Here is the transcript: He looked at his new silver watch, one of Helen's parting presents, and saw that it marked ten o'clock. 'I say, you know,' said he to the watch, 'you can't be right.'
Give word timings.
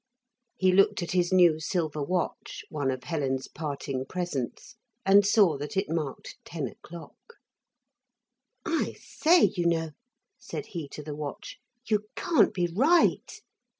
He 0.55 0.71
looked 0.71 1.03
at 1.03 1.11
his 1.11 1.31
new 1.31 1.59
silver 1.59 2.01
watch, 2.01 2.65
one 2.69 2.89
of 2.89 3.03
Helen's 3.03 3.47
parting 3.47 4.03
presents, 4.03 4.73
and 5.05 5.23
saw 5.23 5.59
that 5.59 5.77
it 5.77 5.91
marked 5.91 6.39
ten 6.43 6.65
o'clock. 6.65 7.35
'I 8.65 8.95
say, 8.99 9.51
you 9.55 9.67
know,' 9.67 9.91
said 10.39 10.65
he 10.73 10.87
to 10.89 11.03
the 11.03 11.15
watch, 11.15 11.59
'you 11.87 12.05
can't 12.15 12.51
be 12.51 12.65
right.' 12.65 13.43